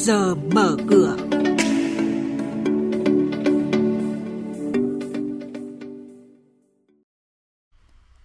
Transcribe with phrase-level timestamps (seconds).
[0.00, 1.16] giờ mở cửa.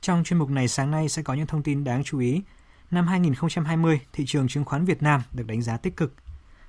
[0.00, 2.42] Trong chuyên mục này sáng nay sẽ có những thông tin đáng chú ý.
[2.90, 6.14] Năm 2020, thị trường chứng khoán Việt Nam được đánh giá tích cực.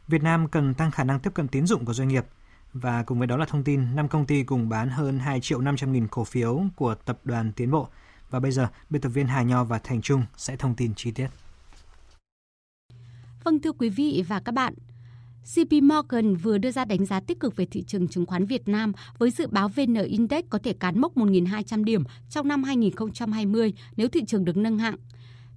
[0.07, 2.25] Việt Nam cần tăng khả năng tiếp cận tín dụng của doanh nghiệp.
[2.73, 5.61] Và cùng với đó là thông tin 5 công ty cùng bán hơn 2 triệu
[5.61, 7.87] 500 nghìn cổ phiếu của tập đoàn Tiến Bộ.
[8.29, 11.11] Và bây giờ, biên tập viên Hà Nho và Thành Trung sẽ thông tin chi
[11.11, 11.27] tiết.
[13.43, 14.73] Vâng thưa quý vị và các bạn,
[15.45, 18.67] JP Morgan vừa đưa ra đánh giá tích cực về thị trường chứng khoán Việt
[18.67, 23.73] Nam với dự báo VN Index có thể cán mốc 1.200 điểm trong năm 2020
[23.97, 24.95] nếu thị trường được nâng hạng.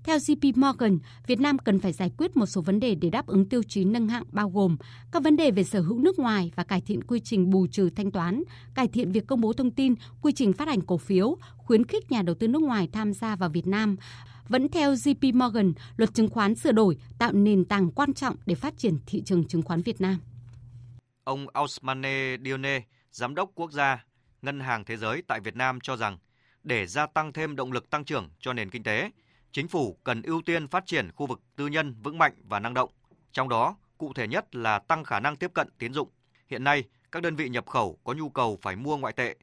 [0.05, 3.27] Theo JP Morgan, Việt Nam cần phải giải quyết một số vấn đề để đáp
[3.27, 4.77] ứng tiêu chí nâng hạng bao gồm
[5.13, 7.91] các vấn đề về sở hữu nước ngoài và cải thiện quy trình bù trừ
[7.91, 8.43] thanh toán,
[8.75, 12.11] cải thiện việc công bố thông tin, quy trình phát hành cổ phiếu, khuyến khích
[12.11, 13.97] nhà đầu tư nước ngoài tham gia vào Việt Nam
[14.49, 18.55] vẫn theo JP Morgan, luật chứng khoán sửa đổi tạo nền tảng quan trọng để
[18.55, 20.19] phát triển thị trường chứng khoán Việt Nam.
[21.25, 24.05] Ông Ousmane Dione, Giám đốc quốc gia
[24.43, 26.19] Ngân hàng Thế giới tại Việt Nam cho rằng
[26.63, 29.11] để gia tăng thêm động lực tăng trưởng cho nền kinh tế,
[29.53, 32.75] chính phủ cần ưu tiên phát triển khu vực tư nhân vững mạnh và năng
[32.75, 32.91] động.
[33.33, 36.09] Trong đó, cụ thể nhất là tăng khả năng tiếp cận tín dụng.
[36.49, 39.37] Hiện nay, các đơn vị nhập khẩu có nhu cầu phải mua ngoại tệ.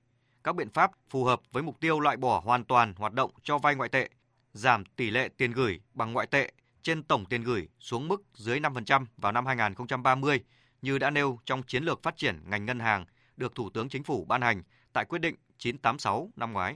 [0.44, 3.58] Các biện pháp phù hợp với mục tiêu loại bỏ hoàn toàn hoạt động cho
[3.58, 4.10] vay ngoại tệ
[4.56, 8.60] giảm tỷ lệ tiền gửi bằng ngoại tệ trên tổng tiền gửi xuống mức dưới
[8.60, 10.44] 5% vào năm 2030
[10.82, 13.06] như đã nêu trong chiến lược phát triển ngành ngân hàng
[13.38, 16.76] được Thủ tướng Chính phủ ban hành tại quyết định 986 năm ngoái.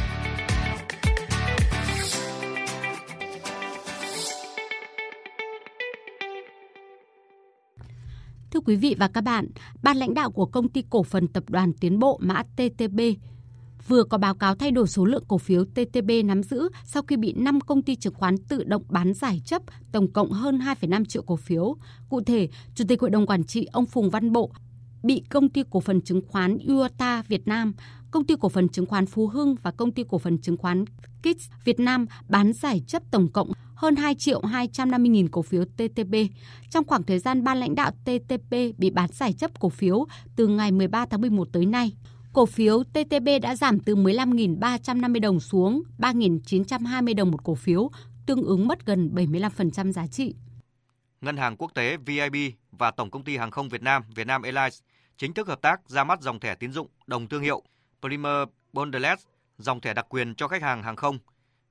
[8.51, 9.47] Thưa quý vị và các bạn,
[9.83, 12.99] ban lãnh đạo của công ty cổ phần tập đoàn Tiến Bộ mã TTB
[13.87, 17.17] vừa có báo cáo thay đổi số lượng cổ phiếu TTB nắm giữ sau khi
[17.17, 21.05] bị 5 công ty chứng khoán tự động bán giải chấp tổng cộng hơn 2,5
[21.05, 21.75] triệu cổ phiếu.
[22.09, 24.51] Cụ thể, Chủ tịch Hội đồng Quản trị ông Phùng Văn Bộ
[25.03, 27.73] bị công ty cổ phần chứng khoán Uota Việt Nam,
[28.11, 30.85] công ty cổ phần chứng khoán Phú Hưng và công ty cổ phần chứng khoán
[31.23, 33.51] Kids Việt Nam bán giải chấp tổng cộng
[33.81, 36.15] hơn 2 triệu 250 nghìn cổ phiếu TTP.
[36.69, 40.05] Trong khoảng thời gian ban lãnh đạo TTP bị bán giải chấp cổ phiếu
[40.35, 41.93] từ ngày 13 tháng 11 tới nay,
[42.33, 47.89] cổ phiếu TTB đã giảm từ 15.350 đồng xuống 3.920 đồng một cổ phiếu,
[48.25, 50.35] tương ứng mất gần 75% giá trị.
[51.21, 52.35] Ngân hàng quốc tế VIB
[52.71, 54.79] và Tổng công ty Hàng không Việt Nam Vietnam Airlines
[55.17, 57.63] chính thức hợp tác ra mắt dòng thẻ tín dụng đồng thương hiệu
[58.01, 59.25] Primer Bondless,
[59.57, 61.19] dòng thẻ đặc quyền cho khách hàng hàng không.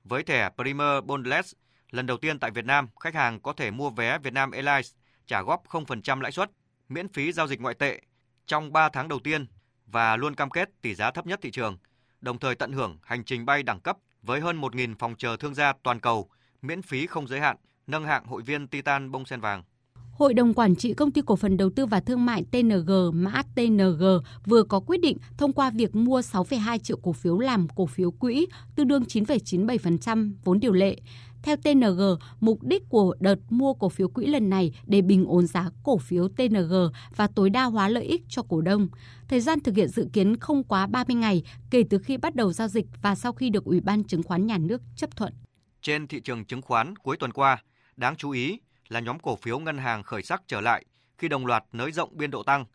[0.03, 1.53] Với thẻ Primer Bondless,
[1.91, 4.91] lần đầu tiên tại Việt Nam, khách hàng có thể mua vé Vietnam Airlines
[5.27, 6.51] trả góp 0% lãi suất,
[6.89, 8.01] miễn phí giao dịch ngoại tệ
[8.47, 9.45] trong 3 tháng đầu tiên
[9.87, 11.77] và luôn cam kết tỷ giá thấp nhất thị trường,
[12.21, 15.55] đồng thời tận hưởng hành trình bay đẳng cấp với hơn 1.000 phòng chờ thương
[15.55, 16.29] gia toàn cầu,
[16.61, 17.57] miễn phí không giới hạn,
[17.87, 19.63] nâng hạng hội viên Titan bông sen vàng.
[20.11, 23.41] Hội đồng Quản trị Công ty Cổ phần Đầu tư và Thương mại TNG mã
[23.55, 24.03] TNG
[24.45, 28.11] vừa có quyết định thông qua việc mua 6,2 triệu cổ phiếu làm cổ phiếu
[28.11, 30.95] quỹ, tương đương 9,97% vốn điều lệ.
[31.43, 32.01] Theo TNG,
[32.39, 35.97] mục đích của đợt mua cổ phiếu quỹ lần này để bình ổn giá cổ
[35.97, 36.73] phiếu TNG
[37.15, 38.87] và tối đa hóa lợi ích cho cổ đông.
[39.27, 42.53] Thời gian thực hiện dự kiến không quá 30 ngày kể từ khi bắt đầu
[42.53, 45.33] giao dịch và sau khi được Ủy ban Chứng khoán Nhà nước chấp thuận.
[45.81, 47.63] Trên thị trường chứng khoán cuối tuần qua,
[47.95, 50.85] đáng chú ý là nhóm cổ phiếu ngân hàng khởi sắc trở lại
[51.17, 52.65] khi đồng loạt nới rộng biên độ tăng,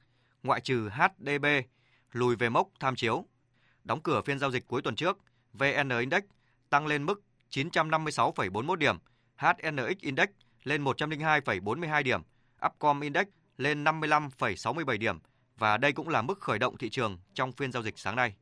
[0.43, 1.47] ngoại trừ HDB
[2.12, 3.25] lùi về mốc tham chiếu.
[3.84, 5.19] Đóng cửa phiên giao dịch cuối tuần trước,
[5.53, 6.22] VN Index
[6.71, 8.97] tăng lên mức 956,41 điểm,
[9.37, 10.28] HNX Index
[10.65, 12.21] lên 102,42 điểm,
[12.66, 13.27] Upcom Index
[13.57, 15.19] lên 55,67 điểm
[15.59, 18.34] và đây cũng là mức khởi động thị trường trong phiên giao dịch sáng nay.